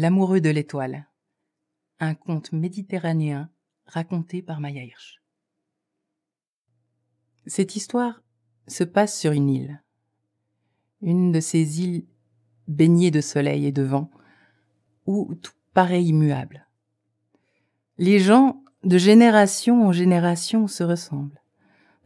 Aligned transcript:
L'amoureux 0.00 0.40
de 0.40 0.50
l'étoile. 0.50 1.08
Un 1.98 2.14
conte 2.14 2.52
méditerranéen 2.52 3.50
raconté 3.84 4.42
par 4.42 4.60
Maya 4.60 4.84
Hirsch. 4.84 5.20
Cette 7.46 7.74
histoire 7.74 8.22
se 8.68 8.84
passe 8.84 9.18
sur 9.18 9.32
une 9.32 9.48
île. 9.48 9.82
Une 11.02 11.32
de 11.32 11.40
ces 11.40 11.82
îles 11.82 12.06
baignées 12.68 13.10
de 13.10 13.20
soleil 13.20 13.66
et 13.66 13.72
de 13.72 13.82
vent, 13.82 14.08
où 15.06 15.34
tout 15.34 15.50
paraît 15.74 16.04
immuable. 16.04 16.68
Les 17.96 18.20
gens, 18.20 18.62
de 18.84 18.98
génération 18.98 19.84
en 19.84 19.90
génération, 19.90 20.68
se 20.68 20.84
ressemblent. 20.84 21.42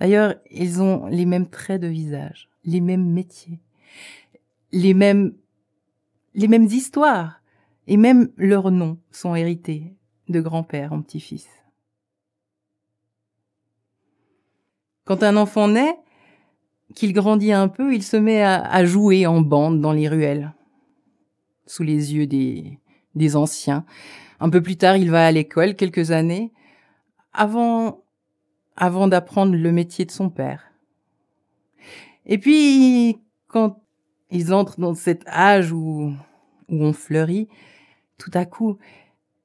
D'ailleurs, 0.01 0.37
ils 0.51 0.81
ont 0.81 1.09
les 1.09 1.27
mêmes 1.27 1.51
traits 1.51 1.83
de 1.83 1.89
visage, 1.89 2.49
les 2.65 2.81
mêmes 2.81 3.13
métiers, 3.13 3.61
les 4.73 4.95
mêmes, 4.95 5.37
les 6.33 6.49
mêmes 6.49 6.65
histoires, 6.65 7.42
et 7.87 7.97
même 7.97 8.31
leurs 8.37 8.71
noms 8.71 8.99
sont 9.11 9.35
hérités 9.35 9.95
de 10.29 10.41
grand-père 10.41 10.93
en 10.93 11.03
petit-fils. 11.03 11.49
Quand 15.05 15.23
un 15.23 15.37
enfant 15.37 15.69
naît, 15.69 15.97
qu'il 16.95 17.13
grandit 17.13 17.53
un 17.53 17.69
peu, 17.69 17.95
il 17.95 18.03
se 18.03 18.17
met 18.17 18.43
à, 18.43 18.85
jouer 18.85 19.27
en 19.27 19.41
bande 19.41 19.81
dans 19.81 19.93
les 19.93 20.09
ruelles, 20.09 20.53
sous 21.67 21.83
les 21.83 22.15
yeux 22.15 22.27
des, 22.27 22.79
des 23.15 23.35
anciens. 23.35 23.85
Un 24.41 24.51
peu 24.51 24.63
plus 24.63 24.77
tard, 24.77 24.97
il 24.97 25.11
va 25.11 25.27
à 25.27 25.33
l'école 25.33 25.75
quelques 25.75 26.11
années, 26.11 26.53
avant, 27.33 28.05
avant 28.77 29.09
d'apprendre 29.09 29.55
le 29.55 29.73
métier 29.73 30.05
de 30.05 30.11
son 30.11 30.29
père. 30.29 30.73
Et 32.27 32.39
puis, 32.39 33.19
quand 33.49 33.83
ils 34.31 34.53
entrent 34.53 34.81
dans 34.81 34.95
cet 34.95 35.27
âge 35.29 35.73
où, 35.73 36.13
où 36.69 36.85
on 36.85 36.93
fleurit, 36.93 37.49
tout 38.23 38.31
à 38.35 38.45
coup, 38.45 38.79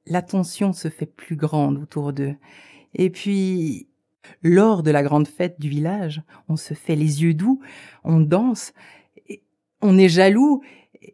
l'attention 0.06 0.72
se 0.72 0.88
fait 0.88 1.06
plus 1.06 1.34
grande 1.34 1.78
autour 1.78 2.12
d'eux. 2.12 2.36
Et 2.94 3.10
puis, 3.10 3.88
lors 4.42 4.84
de 4.84 4.92
la 4.92 5.02
grande 5.02 5.26
fête 5.26 5.60
du 5.60 5.68
village, 5.68 6.22
on 6.48 6.56
se 6.56 6.74
fait 6.74 6.94
les 6.94 7.24
yeux 7.24 7.34
doux, 7.34 7.60
on 8.04 8.20
danse, 8.20 8.72
on 9.82 9.98
est 9.98 10.08
jaloux, 10.08 10.62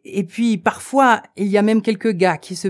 et 0.03 0.23
puis 0.23 0.59
parfois, 0.59 1.23
il 1.37 1.47
y 1.47 1.57
a 1.57 1.63
même 1.63 1.81
quelques 1.81 2.11
gars 2.11 2.37
qui 2.37 2.55
se, 2.55 2.67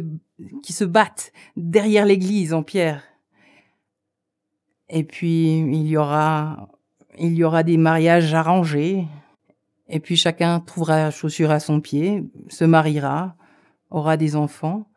qui 0.64 0.72
se 0.72 0.86
battent 0.86 1.34
derrière 1.58 2.06
l'église 2.06 2.54
en 2.54 2.64
pierre. 2.64 3.04
Et 4.88 5.04
puis, 5.04 5.60
il 5.60 5.88
y 5.88 5.98
aura, 5.98 6.70
il 7.20 7.34
y 7.34 7.44
aura 7.44 7.64
des 7.64 7.78
mariages 7.78 8.34
arrangés, 8.34 9.06
et 9.90 10.00
puis 10.00 10.16
chacun 10.16 10.62
trouvera 10.62 11.12
chaussure 11.12 11.52
à 11.52 11.60
son 11.60 11.82
pied, 11.82 12.24
se 12.48 12.64
mariera, 12.64 13.36
aura 13.96 14.18
des 14.18 14.36
enfants, 14.36 14.90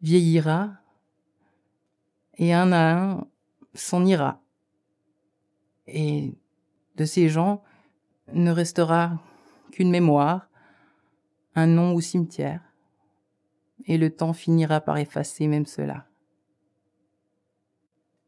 vieillira, 0.00 0.74
et 2.34 2.52
un 2.52 2.70
à 2.70 2.94
un 2.94 3.26
s'en 3.74 4.06
ira. 4.06 4.40
Et 5.88 6.38
de 6.94 7.04
ces 7.04 7.28
gens 7.28 7.64
ne 8.32 8.52
restera 8.52 9.20
qu'une 9.72 9.90
mémoire, 9.90 10.48
un 11.56 11.66
nom 11.66 11.94
au 11.94 12.00
cimetière, 12.00 12.62
et 13.86 13.98
le 13.98 14.14
temps 14.14 14.32
finira 14.32 14.80
par 14.80 14.98
effacer 14.98 15.48
même 15.48 15.66
cela. 15.66 16.06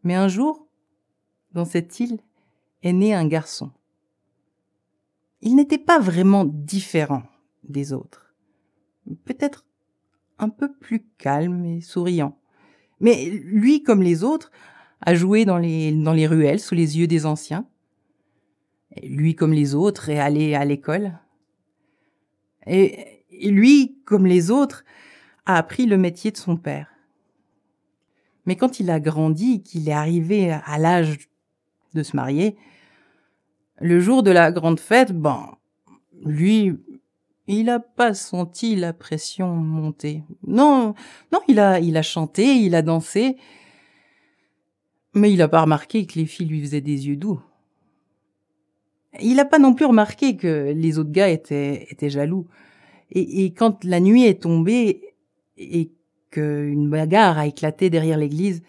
Mais 0.02 0.16
un 0.16 0.26
jour, 0.26 0.66
dans 1.52 1.64
cette 1.64 2.00
île, 2.00 2.18
est 2.82 2.92
né 2.92 3.14
un 3.14 3.28
garçon. 3.28 3.70
Il 5.40 5.54
n'était 5.54 5.78
pas 5.78 6.00
vraiment 6.00 6.44
différent 6.44 7.22
des 7.62 7.92
autres. 7.92 8.34
Peut-être 9.24 9.64
un 10.38 10.48
peu 10.48 10.72
plus 10.72 11.06
calme 11.18 11.64
et 11.64 11.80
souriant. 11.80 12.38
Mais 13.00 13.30
lui, 13.44 13.82
comme 13.82 14.02
les 14.02 14.24
autres, 14.24 14.50
a 15.00 15.14
joué 15.14 15.44
dans 15.44 15.58
les, 15.58 16.26
ruelles 16.26 16.60
sous 16.60 16.74
les 16.74 16.98
yeux 16.98 17.06
des 17.06 17.26
anciens. 17.26 17.66
lui, 19.02 19.34
comme 19.34 19.52
les 19.52 19.74
autres, 19.74 20.08
est 20.08 20.18
allé 20.18 20.54
à 20.54 20.64
l'école. 20.64 21.18
Et, 22.66 23.24
lui, 23.42 23.98
comme 24.04 24.26
les 24.26 24.50
autres, 24.50 24.84
a 25.44 25.56
appris 25.56 25.86
le 25.86 25.98
métier 25.98 26.30
de 26.30 26.36
son 26.36 26.56
père. 26.56 26.88
Mais 28.46 28.56
quand 28.56 28.80
il 28.80 28.90
a 28.90 29.00
grandi, 29.00 29.62
qu'il 29.62 29.88
est 29.88 29.92
arrivé 29.92 30.52
à 30.52 30.78
l'âge 30.78 31.28
de 31.94 32.02
se 32.02 32.14
marier, 32.14 32.56
le 33.80 34.00
jour 34.00 34.22
de 34.22 34.30
la 34.30 34.52
grande 34.52 34.80
fête, 34.80 35.12
ben, 35.12 35.56
lui, 36.24 36.78
il 37.46 37.64
n'a 37.64 37.80
pas 37.80 38.14
senti 38.14 38.74
la 38.74 38.92
pression 38.92 39.54
monter. 39.54 40.22
Non, 40.46 40.94
non, 41.32 41.40
il 41.48 41.58
a, 41.58 41.80
il 41.80 41.96
a 41.96 42.02
chanté, 42.02 42.44
il 42.56 42.74
a 42.74 42.82
dansé, 42.82 43.36
mais 45.12 45.30
il 45.30 45.38
n'a 45.38 45.48
pas 45.48 45.62
remarqué 45.62 46.06
que 46.06 46.18
les 46.18 46.26
filles 46.26 46.46
lui 46.46 46.60
faisaient 46.60 46.80
des 46.80 47.08
yeux 47.08 47.16
doux. 47.16 47.40
Il 49.20 49.36
n'a 49.36 49.44
pas 49.44 49.58
non 49.58 49.74
plus 49.74 49.84
remarqué 49.84 50.36
que 50.36 50.72
les 50.74 50.98
autres 50.98 51.12
gars 51.12 51.28
étaient, 51.28 51.86
étaient 51.90 52.10
jaloux. 52.10 52.48
Et, 53.10 53.44
et 53.44 53.52
quand 53.52 53.84
la 53.84 54.00
nuit 54.00 54.24
est 54.24 54.42
tombée 54.42 55.14
et 55.56 55.92
qu'une 56.30 56.90
bagarre 56.90 57.38
a 57.38 57.46
éclaté 57.46 57.90
derrière 57.90 58.18
l'église, 58.18 58.62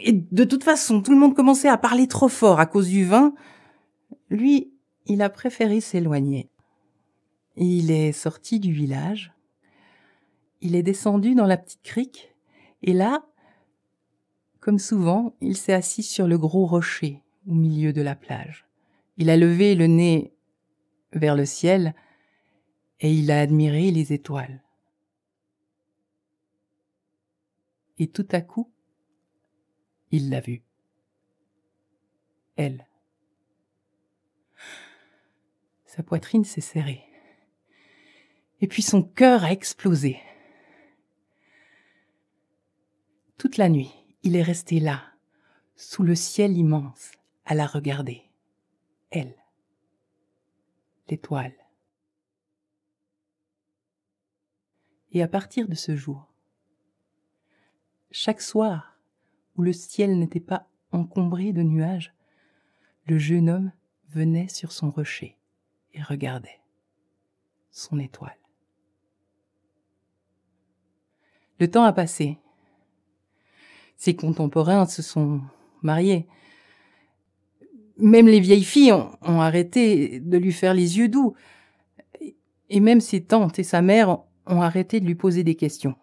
et 0.00 0.12
de 0.12 0.44
toute 0.44 0.64
façon, 0.64 1.02
tout 1.02 1.12
le 1.12 1.18
monde 1.18 1.34
commençait 1.34 1.68
à 1.68 1.76
parler 1.76 2.06
trop 2.06 2.28
fort 2.28 2.60
à 2.60 2.66
cause 2.66 2.88
du 2.88 3.04
vin, 3.04 3.34
lui, 4.30 4.72
il 5.06 5.22
a 5.22 5.30
préféré 5.30 5.80
s'éloigner. 5.80 6.48
Il 7.60 7.90
est 7.90 8.12
sorti 8.12 8.60
du 8.60 8.72
village, 8.72 9.32
il 10.60 10.76
est 10.76 10.84
descendu 10.84 11.34
dans 11.34 11.46
la 11.46 11.56
petite 11.56 11.82
crique, 11.82 12.32
et 12.82 12.92
là, 12.92 13.26
comme 14.60 14.78
souvent, 14.78 15.34
il 15.40 15.56
s'est 15.56 15.72
assis 15.72 16.04
sur 16.04 16.28
le 16.28 16.38
gros 16.38 16.66
rocher 16.66 17.24
au 17.48 17.54
milieu 17.54 17.92
de 17.92 18.00
la 18.00 18.14
plage. 18.14 18.68
Il 19.16 19.28
a 19.28 19.36
levé 19.36 19.74
le 19.74 19.88
nez 19.88 20.32
vers 21.12 21.34
le 21.34 21.46
ciel 21.46 21.96
et 23.00 23.12
il 23.12 23.30
a 23.32 23.40
admiré 23.40 23.90
les 23.90 24.12
étoiles. 24.12 24.62
Et 27.98 28.06
tout 28.06 28.28
à 28.30 28.40
coup, 28.40 28.70
il 30.12 30.30
l'a 30.30 30.40
vue. 30.40 30.62
Elle. 32.54 32.86
Sa 35.86 36.04
poitrine 36.04 36.44
s'est 36.44 36.60
serrée 36.60 37.07
et 38.60 38.66
puis 38.66 38.82
son 38.82 39.02
cœur 39.02 39.44
a 39.44 39.52
explosé. 39.52 40.20
Toute 43.36 43.56
la 43.56 43.68
nuit, 43.68 43.92
il 44.22 44.34
est 44.36 44.42
resté 44.42 44.80
là, 44.80 45.02
sous 45.76 46.02
le 46.02 46.14
ciel 46.14 46.56
immense, 46.56 47.12
à 47.44 47.54
la 47.54 47.66
regarder. 47.66 48.22
Elle, 49.10 49.36
l'étoile. 51.08 51.54
Et 55.12 55.22
à 55.22 55.28
partir 55.28 55.68
de 55.68 55.74
ce 55.74 55.96
jour, 55.96 56.26
chaque 58.10 58.42
soir 58.42 58.98
où 59.56 59.62
le 59.62 59.72
ciel 59.72 60.18
n'était 60.18 60.40
pas 60.40 60.68
encombré 60.92 61.52
de 61.52 61.62
nuages, 61.62 62.12
le 63.06 63.18
jeune 63.18 63.48
homme 63.48 63.72
venait 64.08 64.48
sur 64.48 64.72
son 64.72 64.90
rocher 64.90 65.38
et 65.94 66.02
regardait 66.02 66.60
son 67.70 67.98
étoile. 67.98 68.36
Le 71.58 71.70
temps 71.70 71.84
a 71.84 71.92
passé. 71.92 72.38
Ses 73.96 74.14
contemporains 74.14 74.86
se 74.86 75.02
sont 75.02 75.40
mariés. 75.82 76.26
Même 77.96 78.28
les 78.28 78.40
vieilles 78.40 78.64
filles 78.64 78.92
ont, 78.92 79.40
arrêté 79.40 80.20
de 80.20 80.38
lui 80.38 80.52
faire 80.52 80.72
les 80.72 80.98
yeux 80.98 81.08
doux. 81.08 81.34
Et 82.70 82.80
même 82.80 83.00
ses 83.00 83.24
tantes 83.24 83.58
et 83.58 83.64
sa 83.64 83.82
mère 83.82 84.20
ont 84.46 84.62
arrêté 84.62 85.00
de 85.00 85.06
lui 85.06 85.16
poser 85.16 85.42
des 85.42 85.56
questions. 85.56 85.96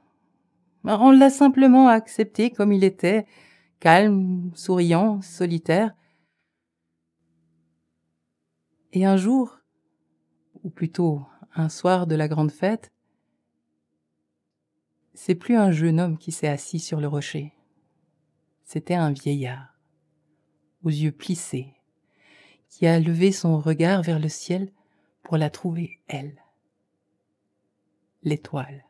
On 0.83 1.11
l'a 1.11 1.29
simplement 1.29 1.87
accepté 1.87 2.51
comme 2.51 2.73
il 2.73 2.83
était, 2.83 3.25
calme, 3.79 4.51
souriant, 4.55 5.21
solitaire. 5.21 5.95
Et 8.91 9.05
un 9.05 9.17
jour, 9.17 9.59
ou 10.63 10.69
plutôt 10.69 11.21
un 11.55 11.69
soir 11.69 12.07
de 12.07 12.15
la 12.15 12.27
grande 12.27 12.51
fête, 12.51 12.91
c'est 15.15 15.35
plus 15.35 15.55
un 15.55 15.71
jeune 15.71 15.99
homme 15.99 16.17
qui 16.17 16.31
s'est 16.31 16.47
assis 16.47 16.79
sur 16.79 16.99
le 16.99 17.07
rocher. 17.07 17.53
C'était 18.63 18.95
un 18.95 19.11
vieillard, 19.11 19.79
aux 20.83 20.89
yeux 20.89 21.11
plissés, 21.11 21.73
qui 22.69 22.85
a 22.85 22.99
levé 22.99 23.31
son 23.31 23.59
regard 23.59 24.01
vers 24.01 24.19
le 24.19 24.27
ciel 24.27 24.71
pour 25.23 25.37
la 25.37 25.49
trouver, 25.49 25.99
elle, 26.07 26.35
l'étoile. 28.23 28.85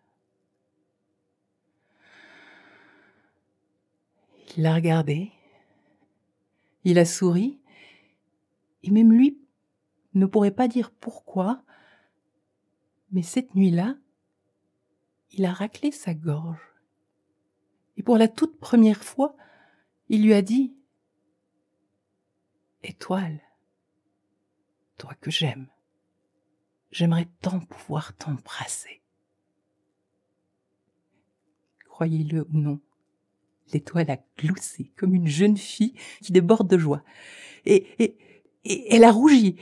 Il 4.58 4.64
l'a 4.64 4.74
regardée, 4.74 5.32
il 6.86 6.98
a 6.98 7.06
souri, 7.06 7.60
et 8.84 8.90
même 8.90 9.12
lui 9.12 9.38
ne 10.14 10.26
pourrait 10.26 10.52
pas 10.52 10.68
dire 10.68 10.92
pourquoi, 10.92 11.62
mais 13.12 13.22
cette 13.22 13.54
nuit-là, 13.54 13.96
il 15.32 15.46
a 15.46 15.54
raclé 15.54 15.92
sa 15.92 16.14
gorge. 16.14 16.60
Et 17.98 18.04
pour 18.04 18.18
la 18.18 18.28
toute 18.28 18.60
première 18.60 19.04
fois, 19.04 19.36
il 20.10 20.24
lui 20.24 20.34
a 20.34 20.42
dit 20.42 20.76
Étoile, 22.84 23.42
toi 24.98 25.14
que 25.16 25.32
j'aime, 25.32 25.68
j'aimerais 26.92 27.28
tant 27.42 27.60
pouvoir 27.60 28.16
t'embrasser. 28.16 29.02
Croyez-le 31.88 32.46
ou 32.52 32.58
non, 32.58 32.82
l'étoile 33.74 34.12
a 34.12 34.18
gloussé 34.38 34.92
comme 34.96 35.16
une 35.16 35.28
jeune 35.28 35.58
fille 35.58 35.96
qui 36.22 36.32
déborde 36.32 36.70
de 36.70 36.78
joie. 36.78 37.04
Et, 37.66 38.18
elle 38.64 39.04
a 39.04 39.12
rougi. 39.12 39.58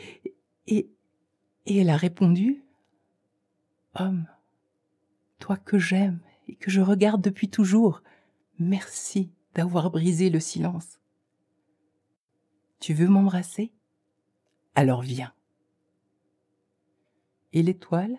Et, 0.68 0.89
et 1.66 1.77
elle 1.77 1.89
a 1.89 1.98
répondu 1.98 2.63
Homme, 3.95 4.27
toi 5.44 5.57
que 5.57 5.78
j'aime 5.78 6.22
et 6.48 6.56
que 6.56 6.72
je 6.72 6.80
regarde 6.80 7.22
depuis 7.22 7.50
toujours, 7.50 8.01
merci 8.60 9.30
d'avoir 9.56 9.92
brisé 9.92 10.30
le 10.30 10.40
silence. 10.40 11.01
Tu 12.80 12.94
veux 12.94 13.10
m'embrasser? 13.10 13.74
Alors 14.74 15.01
viens. 15.01 15.34
Et 17.51 17.62
l'étoile 17.62 18.18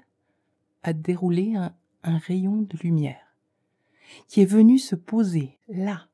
a 0.83 0.93
déroulé 0.93 1.55
un, 1.55 1.75
rayon 2.03 2.61
de 2.61 2.77
lumière 2.83 3.35
qui 4.29 4.43
est 4.43 4.45
venu 4.45 4.79
se 4.79 4.95
poser 4.95 5.59
là, 5.67 6.11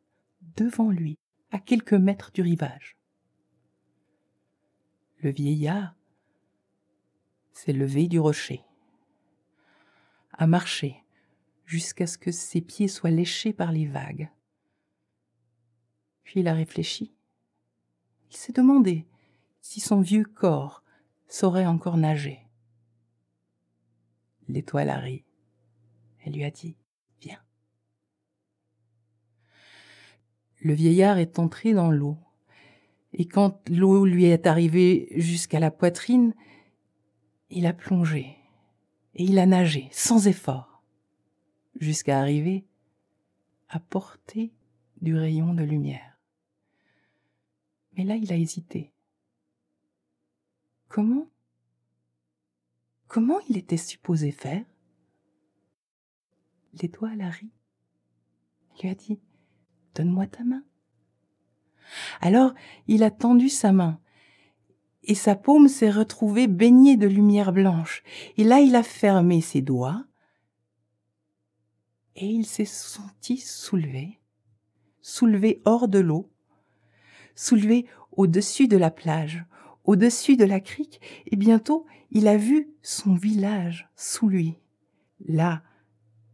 devant 0.56 0.92
lui, 0.92 1.18
à 1.50 1.58
quelques 1.58 1.92
mètres 1.92 2.30
du 2.30 2.42
rivage. 2.42 2.96
Le 5.18 5.30
vieillard 5.30 5.96
s'est 7.52 7.72
levé 7.72 8.06
du 8.06 8.20
rocher, 8.20 8.62
a 10.40 10.46
marché 10.46 11.04
jusqu'à 11.66 12.06
ce 12.06 12.16
que 12.16 12.32
ses 12.32 12.62
pieds 12.62 12.88
soient 12.88 13.10
léchés 13.10 13.52
par 13.52 13.72
les 13.72 13.86
vagues. 13.86 14.30
Puis 16.22 16.40
il 16.40 16.48
a 16.48 16.54
réfléchi. 16.54 17.12
Il 18.30 18.36
s'est 18.36 18.54
demandé 18.54 19.06
si 19.60 19.80
son 19.80 20.00
vieux 20.00 20.24
corps 20.24 20.82
saurait 21.28 21.66
encore 21.66 21.98
nager. 21.98 22.40
L'étoile 24.48 24.88
a 24.88 24.96
ri. 24.96 25.24
Elle 26.24 26.32
lui 26.32 26.44
a 26.44 26.50
dit 26.50 26.74
Viens. 27.20 27.42
Le 30.62 30.72
vieillard 30.72 31.18
est 31.18 31.38
entré 31.38 31.74
dans 31.74 31.90
l'eau, 31.90 32.16
et 33.12 33.28
quand 33.28 33.68
l'eau 33.68 34.06
lui 34.06 34.24
est 34.24 34.46
arrivée 34.46 35.08
jusqu'à 35.16 35.60
la 35.60 35.70
poitrine, 35.70 36.34
il 37.50 37.66
a 37.66 37.74
plongé, 37.74 38.39
et 39.14 39.24
il 39.24 39.38
a 39.38 39.46
nagé 39.46 39.88
sans 39.92 40.26
effort, 40.26 40.82
jusqu'à 41.78 42.20
arriver 42.20 42.66
à 43.68 43.80
portée 43.80 44.52
du 45.00 45.16
rayon 45.16 45.54
de 45.54 45.62
lumière. 45.62 46.18
Mais 47.96 48.04
là, 48.04 48.16
il 48.16 48.32
a 48.32 48.36
hésité. 48.36 48.92
Comment 50.88 51.28
Comment 53.06 53.40
il 53.48 53.56
était 53.56 53.76
supposé 53.76 54.30
faire? 54.30 54.64
L'étoile 56.80 57.20
a 57.22 57.30
ri. 57.30 57.50
Il 58.76 58.82
lui 58.82 58.88
a 58.88 58.94
dit 58.94 59.18
Donne-moi 59.94 60.28
ta 60.28 60.44
main. 60.44 60.62
Alors 62.20 62.54
il 62.86 63.02
a 63.02 63.10
tendu 63.10 63.48
sa 63.48 63.72
main, 63.72 64.00
et 65.04 65.14
sa 65.14 65.34
paume 65.34 65.68
s'est 65.68 65.90
retrouvée 65.90 66.46
baignée 66.46 66.96
de 66.96 67.06
lumière 67.06 67.52
blanche. 67.52 68.02
Et 68.36 68.44
là 68.44 68.60
il 68.60 68.74
a 68.76 68.82
fermé 68.82 69.40
ses 69.40 69.62
doigts, 69.62 70.04
et 72.16 72.26
il 72.26 72.44
s'est 72.44 72.64
senti 72.64 73.38
soulevé, 73.38 74.18
soulevé 75.00 75.62
hors 75.64 75.88
de 75.88 75.98
l'eau, 75.98 76.30
soulevé 77.34 77.86
au-dessus 78.12 78.68
de 78.68 78.76
la 78.76 78.90
plage, 78.90 79.44
au-dessus 79.84 80.36
de 80.36 80.44
la 80.44 80.60
crique, 80.60 81.00
et 81.26 81.36
bientôt 81.36 81.86
il 82.10 82.28
a 82.28 82.36
vu 82.36 82.68
son 82.82 83.14
village 83.14 83.88
sous 83.96 84.28
lui. 84.28 84.58
Là, 85.26 85.62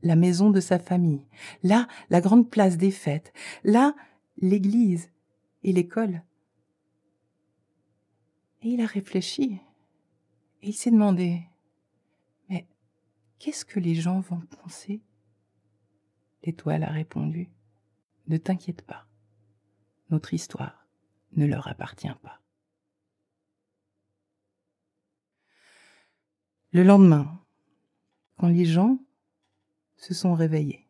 la 0.03 0.17
maison 0.17 0.51
de 0.51 0.61
sa 0.61 0.79
famille, 0.79 1.27
là, 1.63 1.87
la 2.11 2.21
grande 2.21 2.51
place 2.51 2.77
des 2.77 2.91
fêtes, 2.91 3.33
là, 3.65 3.95
l'église 4.39 5.11
et 5.63 5.73
l'école. 5.73 6.23
Et 8.67 8.71
il 8.71 8.81
a 8.81 8.87
réfléchi, 8.87 9.61
et 10.61 10.71
il 10.71 10.73
s'est 10.73 10.91
demandé, 10.91 11.41
mais 12.49 12.67
qu'est-ce 13.39 13.65
que 13.65 13.79
les 13.79 13.95
gens 13.95 14.19
vont 14.19 14.41
penser? 14.41 15.05
L'étoile 16.43 16.83
a 16.83 16.91
répondu, 16.91 17.49
ne 18.27 18.37
t'inquiète 18.39 18.83
pas, 18.83 19.07
notre 20.11 20.35
histoire 20.35 20.85
ne 21.37 21.47
leur 21.47 21.69
appartient 21.69 22.09
pas. 22.25 22.43
Le 26.73 26.83
lendemain, 26.83 27.41
quand 28.37 28.49
les 28.49 28.65
gens 28.65 28.99
se 29.97 30.13
sont 30.13 30.35
réveillés, 30.35 30.89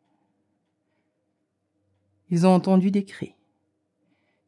ils 2.30 2.46
ont 2.46 2.54
entendu 2.54 2.90
des 2.90 3.04
cris, 3.04 3.34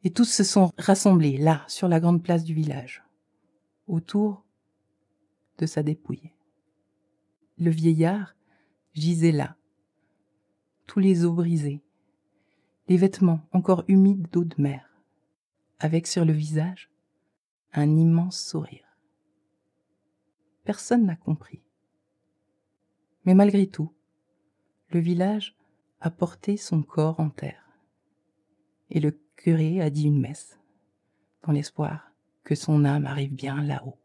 et 0.03 0.11
tous 0.11 0.25
se 0.25 0.43
sont 0.43 0.71
rassemblés 0.79 1.37
là, 1.37 1.63
sur 1.67 1.87
la 1.87 1.99
grande 1.99 2.23
place 2.23 2.43
du 2.43 2.55
village, 2.55 3.03
autour 3.89 4.45
de 5.57 5.65
sa 5.65 5.83
dépouille. 5.83 6.31
Le 7.57 7.71
vieillard 7.71 8.35
gisait 8.93 9.33
là, 9.33 9.57
tous 10.85 10.99
les 10.99 11.25
os 11.25 11.35
brisés, 11.35 11.83
les 12.87 12.97
vêtements 12.97 13.41
encore 13.51 13.83
humides 13.87 14.29
d'eau 14.31 14.45
de 14.45 14.61
mer, 14.61 14.89
avec 15.79 16.07
sur 16.07 16.23
le 16.23 16.33
visage 16.33 16.89
un 17.73 17.97
immense 17.97 18.39
sourire. 18.39 18.97
Personne 20.63 21.05
n'a 21.05 21.15
compris. 21.15 21.61
Mais 23.25 23.33
malgré 23.33 23.67
tout, 23.67 23.91
le 24.89 24.99
village 24.99 25.57
a 25.99 26.09
porté 26.09 26.57
son 26.57 26.81
corps 26.83 27.19
en 27.19 27.29
terre. 27.29 27.63
Et 28.89 28.99
le 28.99 29.19
curé 29.35 29.81
a 29.81 29.89
dit 29.89 30.05
une 30.05 30.19
messe, 30.19 30.59
dans 31.43 31.51
l'espoir 31.51 32.08
que 32.49 32.55
son 32.55 32.83
âme 32.83 33.05
arrive 33.05 33.35
bien 33.35 33.61
là-haut. 33.61 33.99